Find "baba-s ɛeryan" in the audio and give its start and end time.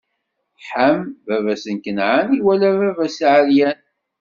2.79-3.79